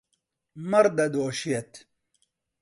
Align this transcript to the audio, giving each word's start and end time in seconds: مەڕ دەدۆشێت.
مەڕ 0.69 0.85
دەدۆشێت. 0.97 1.71